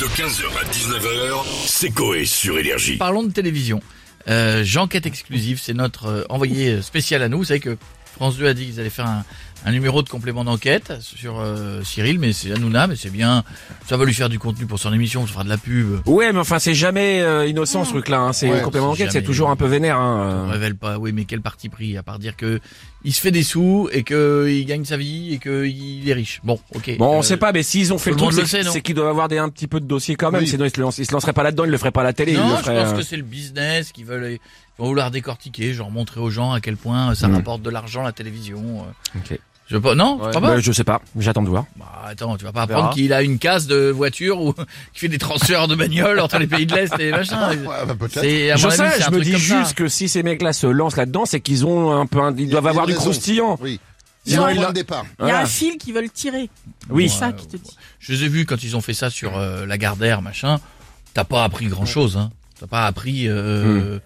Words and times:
De 0.00 0.04
15h 0.04 0.44
à 0.56 0.64
19h, 0.70 1.44
c'est 1.66 1.90
Coé 1.90 2.24
sur 2.24 2.56
Énergie. 2.56 2.96
Parlons 2.98 3.24
de 3.24 3.32
télévision. 3.32 3.80
Euh, 4.28 4.62
J'enquête 4.64 5.06
exclusive, 5.06 5.58
c'est 5.60 5.74
notre 5.74 6.06
euh, 6.06 6.24
envoyé 6.28 6.80
spécial 6.82 7.20
à 7.22 7.28
nous. 7.28 7.38
Vous 7.38 7.44
savez 7.44 7.58
que 7.58 7.76
France 8.16 8.36
2 8.36 8.46
a 8.46 8.54
dit 8.54 8.66
qu'ils 8.66 8.80
allaient 8.80 8.90
faire 8.90 9.06
un, 9.06 9.24
un 9.64 9.70
numéro 9.72 10.02
de 10.02 10.08
complément 10.08 10.44
d'enquête 10.44 10.92
sur 11.00 11.38
euh, 11.40 11.82
Cyril, 11.84 12.18
mais 12.18 12.32
c'est 12.32 12.50
Hanouna, 12.52 12.86
mais 12.88 12.96
c'est 12.96 13.10
bien. 13.10 13.44
Ça 13.88 13.96
va 13.96 14.04
lui 14.04 14.14
faire 14.14 14.28
du 14.28 14.38
contenu 14.38 14.66
pour 14.66 14.78
son 14.78 14.92
émission, 14.92 15.26
ça 15.26 15.32
fera 15.32 15.44
de 15.44 15.48
la 15.48 15.56
pub. 15.58 16.00
Ouais, 16.06 16.32
mais 16.32 16.38
enfin, 16.40 16.58
c'est 16.58 16.74
jamais 16.74 17.20
euh, 17.22 17.46
innocent 17.46 17.84
ce 17.84 17.90
truc-là. 17.90 18.18
Hein. 18.20 18.32
C'est 18.32 18.50
Ouais, 18.50 18.60
complément 18.62 18.88
d'enquête, 18.88 19.12
c'est 19.12 19.22
toujours 19.22 19.50
un 19.50 19.56
peu 19.56 19.66
vénère. 19.66 19.98
On 19.98 20.00
Hein. 20.00 20.50
révèle 20.50 20.74
pas, 20.74 20.98
oui, 20.98 21.12
mais 21.12 21.24
quel 21.24 21.40
parti 21.42 21.68
pris, 21.68 21.96
à 21.96 22.02
part 22.02 22.18
dire 22.18 22.36
que 22.36 22.60
il 23.04 23.12
se 23.14 23.20
fait 23.20 23.30
des 23.30 23.44
sous 23.44 23.88
et 23.92 24.02
que 24.02 24.48
il 24.50 24.64
gagne 24.64 24.84
sa 24.84 24.96
vie 24.96 25.34
et 25.34 25.38
qu'il 25.38 26.08
est 26.08 26.12
riche. 26.14 26.40
Bon, 26.42 26.58
ok. 26.74 26.96
Bon, 26.98 27.14
on 27.16 27.18
Euh, 27.20 27.22
sait 27.22 27.36
pas, 27.36 27.52
mais 27.52 27.62
s'ils 27.62 27.92
ont 27.92 27.98
fait 27.98 28.10
tout 28.10 28.24
le 28.30 28.36
le 28.36 28.42
truc, 28.42 28.52
le 28.64 28.70
c'est 28.70 28.80
qu'ils 28.80 28.94
doivent 28.96 29.08
avoir 29.08 29.28
des, 29.28 29.38
un 29.38 29.48
petit 29.48 29.68
peu 29.68 29.78
de 29.80 29.86
dossier 29.86 30.16
quand 30.16 30.32
même. 30.32 30.42
Oui. 30.42 30.48
Sinon, 30.48 30.64
ils 30.64 30.70
se, 30.74 30.80
lancent- 30.80 30.98
ils 30.98 31.06
se 31.06 31.12
lanceraient 31.12 31.32
pas 31.32 31.44
là-dedans, 31.44 31.64
ils 31.64 31.70
le 31.70 31.78
feraient 31.78 31.92
pas 31.92 32.00
à 32.00 32.04
la 32.04 32.12
télé. 32.12 32.32
ils 32.32 32.38
Non, 32.38 32.50
le 32.50 32.56
je 32.56 32.62
feraient, 32.62 32.82
pense 32.84 32.92
euh, 32.92 32.96
que 32.96 33.02
c'est 33.02 33.16
le 33.16 33.22
business 33.22 33.92
qui 33.92 34.02
veulent, 34.02 34.38
ils 34.78 34.82
vont 34.82 34.88
vouloir 34.88 35.10
décortiquer, 35.10 35.72
genre 35.74 35.90
montrer 35.90 36.20
aux 36.20 36.30
gens 36.30 36.52
à 36.52 36.60
quel 36.60 36.76
point 36.76 37.14
ça 37.14 37.28
Mm. 37.28 37.34
rapporte 37.36 37.62
de 37.62 37.70
l'argent 37.70 38.02
la 38.02 38.12
télévision. 38.12 38.84
euh. 39.14 39.18
Ok. 39.18 39.38
Je 39.70 39.76
sais 39.76 39.82
pas, 39.82 39.94
non, 39.94 40.16
pas 40.16 40.40
bah, 40.40 40.60
je 40.60 40.72
sais 40.72 40.82
pas, 40.82 41.02
j'attends 41.18 41.42
de 41.42 41.48
voir. 41.50 41.66
Bah, 41.76 41.84
attends, 42.06 42.38
tu 42.38 42.44
vas 42.46 42.52
pas 42.52 42.62
apprendre 42.62 42.94
qu'il 42.94 43.12
a 43.12 43.20
une 43.20 43.38
case 43.38 43.66
de 43.66 43.90
voiture 43.90 44.40
ou 44.40 44.54
qui 44.94 45.00
fait 45.00 45.08
des 45.08 45.18
transferts 45.18 45.68
de 45.68 45.74
bagnoles 45.74 46.20
entre 46.20 46.38
les 46.38 46.46
pays 46.46 46.64
de 46.64 46.74
l'Est 46.74 46.98
et 46.98 47.10
machin. 47.10 47.50
Ouais, 47.50 47.56
bah, 47.86 47.94
peut-être. 47.98 48.20
C'est, 48.22 48.50
à 48.50 48.56
Je 48.56 48.66
avis, 48.66 48.76
sais, 48.76 49.02
je 49.02 49.10
me 49.10 49.20
dis 49.20 49.32
ça. 49.32 49.36
juste 49.38 49.74
que 49.74 49.86
si 49.88 50.08
ces 50.08 50.22
mecs-là 50.22 50.54
se 50.54 50.66
lancent 50.66 50.96
là-dedans, 50.96 51.26
c'est 51.26 51.40
qu'ils 51.40 51.66
ont 51.66 51.92
un 52.00 52.06
peu, 52.06 52.18
un- 52.22 52.34
ils 52.34 52.48
doivent 52.48 52.66
avoir 52.66 52.86
du 52.86 52.92
raison. 52.94 53.02
croustillant. 53.10 53.58
Oui. 53.60 53.78
Sinon, 54.24 54.48
il 54.48 54.52
un 54.52 54.52
a- 54.52 54.62
point 54.62 54.68
de 54.70 54.74
départ. 54.74 55.04
Il 55.20 55.28
y 55.28 55.30
a 55.30 55.38
un 55.40 55.44
fil 55.46 55.76
qui 55.76 55.92
veut 55.92 56.00
le 56.02 56.08
tirer. 56.08 56.48
Oui. 56.88 57.10
C'est 57.10 57.18
ça 57.18 57.32
qui 57.32 57.46
te 57.46 57.58
dit. 57.58 57.76
Je 57.98 58.12
les 58.14 58.24
ai 58.24 58.28
vus 58.28 58.46
quand 58.46 58.62
ils 58.62 58.74
ont 58.74 58.80
fait 58.80 58.94
ça 58.94 59.10
sur 59.10 59.36
euh, 59.36 59.66
la 59.66 59.76
Gardère, 59.76 60.22
machin. 60.22 60.60
T'as 61.12 61.24
pas 61.24 61.44
appris 61.44 61.66
grand 61.66 61.84
chose, 61.86 62.16
hein. 62.16 62.30
T'as 62.58 62.66
pas 62.66 62.86
appris. 62.86 63.28
Euh, 63.28 63.98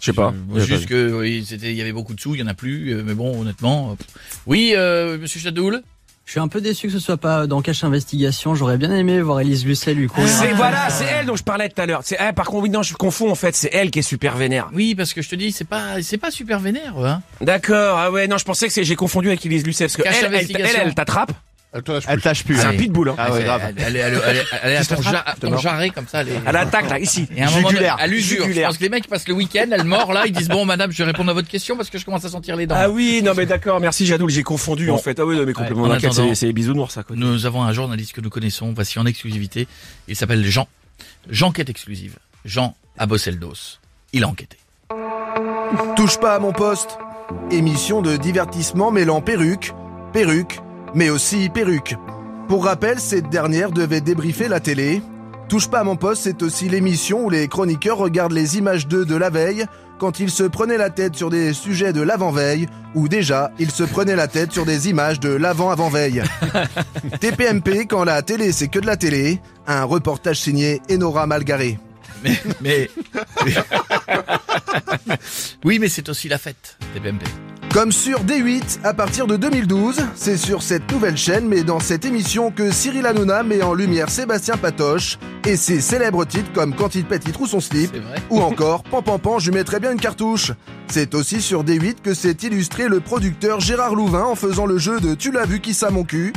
Je 0.00 0.06
sais 0.06 0.12
pas. 0.12 0.32
euh, 0.54 0.60
juste 0.60 0.86
que 0.86 1.20
oui, 1.20 1.44
c'était, 1.46 1.70
il 1.70 1.76
y 1.76 1.80
avait 1.82 1.92
beaucoup 1.92 2.14
de 2.14 2.20
sous, 2.20 2.34
il 2.34 2.40
y 2.40 2.42
en 2.42 2.46
a 2.46 2.54
plus. 2.54 2.90
euh, 2.94 3.02
mais 3.04 3.14
bon, 3.14 3.40
honnêtement. 3.40 3.90
euh, 3.90 3.94
pff. 3.96 4.06
Oui, 4.46 4.72
euh, 4.76 5.18
Monsieur 5.18 5.40
Chadoul. 5.40 5.82
Je 6.26 6.32
suis 6.34 6.40
un 6.40 6.46
peu 6.46 6.60
déçu 6.60 6.86
que 6.86 6.92
ce 6.92 7.00
soit 7.00 7.16
pas 7.16 7.48
dans 7.48 7.60
Cache 7.60 7.82
Investigation. 7.82 8.54
J'aurais 8.54 8.78
bien 8.78 8.94
aimé 8.94 9.20
voir 9.20 9.40
Elise 9.40 9.66
Lucet 9.66 9.94
lui 9.94 10.06
courir. 10.06 10.28
C'est 10.28 10.52
voilà, 10.52 10.88
c'est 10.88 11.04
elle 11.04 11.26
dont 11.26 11.34
je 11.34 11.42
parlais 11.42 11.68
tout 11.68 11.80
à 11.82 11.86
l'heure. 11.86 12.02
C'est 12.04 12.16
eh, 12.20 12.32
par 12.32 12.46
contre, 12.46 12.62
oui, 12.62 12.70
non, 12.70 12.84
je 12.84 12.94
confonds 12.94 13.32
en 13.32 13.34
fait. 13.34 13.56
C'est 13.56 13.70
elle 13.72 13.90
qui 13.90 13.98
est 13.98 14.02
super 14.02 14.36
vénère. 14.36 14.70
Oui, 14.72 14.94
parce 14.94 15.12
que 15.12 15.22
je 15.22 15.28
te 15.28 15.34
dis, 15.34 15.50
c'est 15.50 15.64
pas, 15.66 16.00
c'est 16.02 16.18
pas 16.18 16.30
super 16.30 16.60
vénère, 16.60 16.96
hein. 16.98 17.20
D'accord. 17.40 17.98
Ah 17.98 18.12
ouais, 18.12 18.28
non, 18.28 18.38
je 18.38 18.44
pensais 18.44 18.68
que 18.68 18.72
c'est 18.72 18.84
j'ai 18.84 18.94
confondu 18.94 19.26
avec 19.26 19.44
Elise 19.44 19.66
Lucet 19.66 19.84
parce 19.86 19.96
que 19.96 20.02
Cache 20.02 20.22
elle, 20.22 20.32
elle, 20.34 20.66
elle 20.84 20.94
t'attrape. 20.94 21.32
Elle 21.72 21.82
te 21.84 21.92
lâche 21.92 22.04
Elle 22.08 22.14
plus. 22.16 22.22
tâche 22.22 22.44
plus. 22.44 22.56
C'est 22.56 22.64
un 22.66 22.76
pitbull. 22.76 23.10
Hein. 23.10 23.14
Ah 23.16 23.30
ouais, 23.30 23.38
C'est- 23.38 23.44
grave. 23.44 23.62
Elle, 23.76 23.96
elle, 23.96 24.20
elle, 24.64 24.72
est 24.72 24.76
à 24.76 24.84
ton, 24.84 25.02
ja- 25.02 25.22
à 25.24 25.34
ton 25.36 25.56
jarret 25.56 25.90
comme 25.90 26.08
ça. 26.08 26.22
Elle 26.22 26.30
est... 26.30 26.40
Elle 26.44 26.56
attaque 26.56 26.90
là, 26.90 26.98
ici. 26.98 27.28
Et 27.36 27.42
à 27.42 27.48
un 27.48 27.50
moment 27.52 27.68
à 27.96 28.06
l'usure. 28.08 28.44
Je 28.52 28.60
pense 28.62 28.76
que 28.78 28.82
les 28.82 28.88
mecs 28.88 29.06
passent 29.06 29.28
le 29.28 29.34
week-end, 29.34 29.66
elle 29.70 29.84
mord 29.84 30.12
là, 30.12 30.24
ils 30.26 30.32
disent 30.32 30.48
bon 30.48 30.64
madame, 30.64 30.90
je 30.90 30.98
vais 30.98 31.04
répondre 31.04 31.30
à 31.30 31.34
votre 31.34 31.46
question 31.48 31.76
parce 31.76 31.88
que 31.88 31.98
je 31.98 32.04
commence 32.04 32.24
à 32.24 32.28
sentir 32.28 32.56
les 32.56 32.66
dents. 32.66 32.74
Ah 32.76 32.90
oui, 32.90 33.22
non 33.24 33.34
mais 33.36 33.46
d'accord, 33.46 33.78
merci 33.80 34.04
Jadoul, 34.04 34.30
j'ai 34.30 34.42
confondu 34.42 34.86
Bon. 34.86 34.94
en 34.94 34.98
fait. 34.98 35.20
Ah 35.20 35.24
oui, 35.24 35.36
non, 35.36 35.44
mais 35.46 35.52
complètement 35.52 35.96
c'est 36.12 36.34
c'est 36.34 36.46
les 36.46 36.52
bisounours 36.52 36.92
ça. 36.92 37.02
Quoi. 37.04 37.14
Nous 37.16 37.46
avons 37.46 37.62
un 37.62 37.72
journaliste 37.72 38.12
que 38.14 38.20
nous 38.20 38.30
connaissons, 38.30 38.72
voici 38.74 38.98
en 38.98 39.06
exclusivité. 39.06 39.68
Il 40.08 40.16
s'appelle 40.16 40.44
Jean. 40.44 40.66
Jean 41.28 41.52
Quête 41.52 41.68
exclusive. 41.70 42.16
Jean 42.44 42.74
a 42.98 43.06
bossé 43.06 43.30
le 43.30 43.36
dos. 43.36 43.52
Il 44.12 44.24
a 44.24 44.28
enquêté. 44.28 44.56
Touche 45.96 46.18
pas 46.18 46.34
à 46.34 46.38
mon 46.38 46.52
poste. 46.52 46.98
Émission 47.50 48.02
de 48.02 48.16
divertissement 48.16 48.90
mêlant 48.90 49.20
perruque, 49.20 49.72
perruque, 50.12 50.58
mais 50.94 51.10
aussi 51.10 51.48
perruque. 51.48 51.96
Pour 52.48 52.64
rappel, 52.64 52.98
cette 52.98 53.28
dernière 53.28 53.70
devait 53.70 54.00
débriefer 54.00 54.48
la 54.48 54.60
télé. 54.60 55.02
Touche 55.48 55.68
pas 55.68 55.80
à 55.80 55.84
mon 55.84 55.96
poste, 55.96 56.22
c'est 56.24 56.42
aussi 56.42 56.68
l'émission 56.68 57.24
où 57.24 57.30
les 57.30 57.48
chroniqueurs 57.48 57.98
regardent 57.98 58.32
les 58.32 58.58
images 58.58 58.86
d'eux 58.86 59.04
de 59.04 59.16
la 59.16 59.30
veille 59.30 59.66
quand 59.98 60.18
ils 60.18 60.30
se 60.30 60.44
prenaient 60.44 60.78
la 60.78 60.90
tête 60.90 61.14
sur 61.14 61.28
des 61.28 61.52
sujets 61.52 61.92
de 61.92 62.00
l'avant-veille 62.00 62.66
ou 62.94 63.06
déjà 63.06 63.52
ils 63.58 63.70
se 63.70 63.82
prenaient 63.84 64.16
la 64.16 64.28
tête 64.28 64.50
sur 64.50 64.64
des 64.64 64.88
images 64.88 65.20
de 65.20 65.28
l'avant-avant-veille. 65.28 66.22
TPMP 67.20 67.86
quand 67.88 68.04
la 68.04 68.22
télé 68.22 68.50
c'est 68.52 68.68
que 68.68 68.78
de 68.78 68.86
la 68.86 68.96
télé, 68.96 69.40
un 69.66 69.84
reportage 69.84 70.40
signé 70.40 70.80
Enora 70.90 71.26
Malgaré. 71.26 71.78
Mais, 72.24 72.40
mais... 72.60 72.90
oui, 75.64 75.78
mais 75.78 75.88
c'est 75.88 76.08
aussi 76.08 76.28
la 76.28 76.38
fête 76.38 76.78
BMP. 76.94 77.24
Comme 77.72 77.92
sur 77.92 78.24
D8 78.24 78.80
à 78.82 78.92
partir 78.94 79.28
de 79.28 79.36
2012, 79.36 80.00
c'est 80.16 80.36
sur 80.36 80.60
cette 80.60 80.90
nouvelle 80.90 81.16
chaîne, 81.16 81.46
mais 81.46 81.62
dans 81.62 81.78
cette 81.78 82.04
émission 82.04 82.50
que 82.50 82.72
Cyril 82.72 83.06
Hanouna 83.06 83.44
met 83.44 83.62
en 83.62 83.74
lumière 83.74 84.10
Sébastien 84.10 84.56
Patoche 84.56 85.18
et 85.46 85.56
ses 85.56 85.80
célèbres 85.80 86.24
titres 86.24 86.52
comme 86.52 86.74
Quand 86.74 86.96
il 86.96 87.04
pète, 87.04 87.22
il 87.26 87.32
trouve 87.32 87.46
son 87.48 87.60
slip, 87.60 87.90
C'est 87.94 88.00
vrai. 88.00 88.16
ou 88.28 88.40
encore 88.40 88.82
Pan 88.82 89.02
Pan 89.02 89.20
Pan, 89.20 89.38
je 89.38 89.50
lui 89.50 89.56
mettrais 89.56 89.78
bien 89.78 89.92
une 89.92 90.00
cartouche. 90.00 90.50
C'est 90.88 91.14
aussi 91.14 91.40
sur 91.40 91.62
D8 91.62 91.98
que 92.02 92.12
s'est 92.12 92.36
illustré 92.42 92.88
le 92.88 92.98
producteur 92.98 93.60
Gérard 93.60 93.94
Louvain 93.94 94.24
en 94.24 94.34
faisant 94.34 94.66
le 94.66 94.78
jeu 94.78 94.98
de 94.98 95.14
Tu 95.14 95.30
l'as 95.30 95.46
vu 95.46 95.60
qui 95.60 95.72
ça 95.72 95.90
mon 95.90 96.02
cul 96.02 96.32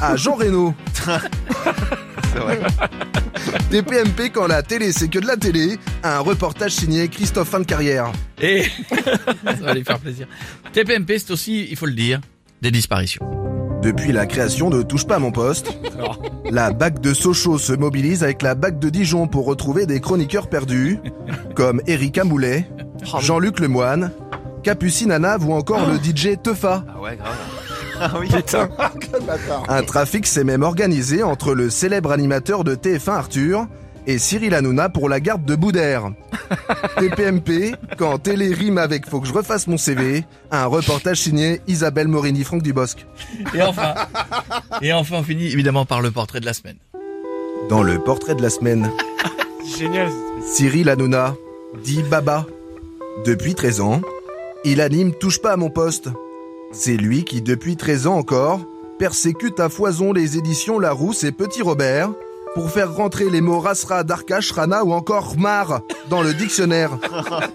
à 0.00 0.14
Jean 0.14 0.36
Reno. 0.36 0.72
TPMP 3.70 4.30
quand 4.32 4.46
la 4.46 4.62
télé 4.62 4.92
c'est 4.92 5.08
que 5.08 5.18
de 5.18 5.26
la 5.26 5.36
télé, 5.36 5.78
un 6.02 6.20
reportage 6.20 6.72
signé 6.72 7.08
Christophe 7.08 7.48
Fin 7.48 7.60
de 7.60 7.64
Carrière. 7.64 8.10
Et 8.40 8.64
ça 9.44 9.52
va 9.62 9.74
les 9.74 9.84
faire 9.84 9.98
plaisir. 9.98 10.26
TPMP, 10.72 11.18
c'est 11.18 11.30
aussi, 11.30 11.66
il 11.70 11.76
faut 11.76 11.86
le 11.86 11.92
dire, 11.92 12.20
des 12.62 12.70
disparitions. 12.70 13.24
Depuis 13.82 14.12
la 14.12 14.26
création 14.26 14.70
de 14.70 14.82
Touche 14.82 15.06
pas 15.06 15.16
à 15.16 15.18
mon 15.18 15.30
poste, 15.30 15.78
la 16.50 16.72
BAC 16.72 17.00
de 17.00 17.14
Sochaux 17.14 17.58
se 17.58 17.72
mobilise 17.72 18.24
avec 18.24 18.42
la 18.42 18.54
BAC 18.54 18.78
de 18.78 18.88
Dijon 18.88 19.28
pour 19.28 19.46
retrouver 19.46 19.86
des 19.86 20.00
chroniqueurs 20.00 20.48
perdus, 20.48 20.98
comme 21.54 21.80
Eric 21.86 22.18
Amoulet, 22.18 22.68
Jean-Luc 23.20 23.60
Lemoine, 23.60 24.10
Capucine 24.62 25.12
Anave 25.12 25.48
ou 25.48 25.52
encore 25.52 25.86
le 25.86 25.98
DJ 25.98 26.36
Teufa. 26.42 26.84
Ah 26.88 27.00
ouais, 27.00 27.16
grave. 27.16 27.36
Ah 28.00 28.12
oui. 28.18 28.28
Putain. 28.28 28.66
Bâtard. 29.26 29.64
Un 29.68 29.82
trafic 29.82 30.26
s'est 30.26 30.44
même 30.44 30.62
organisé 30.62 31.22
entre 31.22 31.54
le 31.54 31.70
célèbre 31.70 32.12
animateur 32.12 32.64
de 32.64 32.74
TF1 32.74 33.10
Arthur 33.10 33.66
et 34.06 34.18
Cyril 34.18 34.54
Hanouna 34.54 34.88
pour 34.88 35.08
la 35.08 35.20
garde 35.20 35.44
de 35.44 35.56
Boudère. 35.56 36.10
TPMP, 36.98 37.74
quand 37.98 38.18
télé 38.18 38.52
rime 38.54 38.78
avec 38.78 39.08
Faut 39.08 39.20
que 39.20 39.26
je 39.26 39.32
refasse 39.32 39.66
mon 39.66 39.78
CV, 39.78 40.24
un 40.50 40.66
reportage 40.66 41.18
signé 41.18 41.60
Isabelle 41.66 42.08
Morini-Franck 42.08 42.62
Dubosc. 42.62 43.04
Et 43.54 43.62
enfin, 43.62 43.94
et 44.80 44.92
enfin, 44.92 45.16
on 45.18 45.22
finit 45.22 45.46
évidemment 45.46 45.84
par 45.84 46.02
le 46.02 46.10
portrait 46.10 46.40
de 46.40 46.46
la 46.46 46.52
semaine. 46.52 46.76
Dans 47.68 47.82
le 47.82 47.98
portrait 47.98 48.34
de 48.34 48.42
la 48.42 48.50
semaine, 48.50 48.90
Génial. 49.78 50.10
Cyril 50.44 50.88
Hanouna, 50.88 51.34
dit 51.82 52.02
Baba. 52.02 52.46
Depuis 53.24 53.54
13 53.54 53.80
ans, 53.80 54.02
il 54.64 54.80
anime 54.80 55.12
Touche 55.14 55.40
pas 55.40 55.52
à 55.52 55.56
mon 55.56 55.70
poste. 55.70 56.10
C'est 56.78 56.98
lui 56.98 57.24
qui, 57.24 57.40
depuis 57.40 57.74
13 57.74 58.06
ans 58.06 58.18
encore, 58.18 58.60
persécute 58.98 59.60
à 59.60 59.70
foison 59.70 60.12
les 60.12 60.36
éditions 60.36 60.78
Larousse 60.78 61.24
et 61.24 61.32
Petit 61.32 61.62
Robert 61.62 62.10
pour 62.54 62.70
faire 62.70 62.94
rentrer 62.94 63.30
les 63.30 63.40
mots 63.40 63.60
Rasra, 63.60 64.04
Darkash, 64.04 64.52
Rana 64.52 64.84
ou 64.84 64.92
encore 64.92 65.38
Mar 65.38 65.80
dans 66.10 66.20
le 66.20 66.34
dictionnaire. 66.34 66.98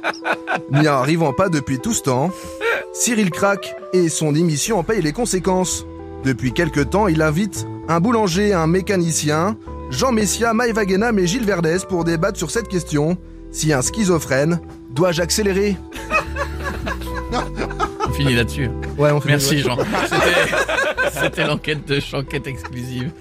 N'y 0.71 0.87
arrivant 0.87 1.33
pas 1.33 1.49
depuis 1.49 1.77
tout 1.77 1.93
ce 1.93 2.01
temps, 2.01 2.31
Cyril 2.93 3.29
craque 3.29 3.75
et 3.93 4.09
son 4.09 4.33
émission 4.33 4.79
en 4.79 4.83
paye 4.83 5.03
les 5.03 5.13
conséquences. 5.13 5.85
Depuis 6.23 6.51
quelque 6.51 6.81
temps, 6.81 7.07
il 7.07 7.21
invite 7.21 7.67
un 7.89 7.99
boulanger, 7.99 8.53
un 8.53 8.65
mécanicien, 8.65 9.55
Jean 9.91 10.11
Messia, 10.11 10.55
Maïva 10.55 10.83
Guénam 10.83 11.19
et 11.19 11.27
Gilles 11.27 11.45
Verdez 11.45 11.77
pour 11.87 12.05
débattre 12.05 12.39
sur 12.39 12.49
cette 12.49 12.67
question. 12.67 13.17
Si 13.51 13.71
un 13.71 13.83
schizophrène, 13.83 14.61
dois-je 14.89 15.21
accélérer? 15.21 15.77
finit 18.21 18.35
là-dessus. 18.35 18.69
Ouais, 18.97 19.11
on 19.11 19.21
fait 19.21 19.29
Merci 19.29 19.59
Jean. 19.59 19.77
C'était- 20.03 21.19
C'était 21.23 21.43
l'enquête 21.45 21.85
de 21.87 21.99
Chanquette 21.99 22.47
exclusive. 22.47 23.11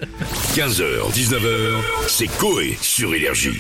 15h, 0.55 1.11
19h, 1.12 1.77
c'est 2.06 2.28
Coé 2.38 2.77
sur 2.81 3.15
Énergie. 3.15 3.59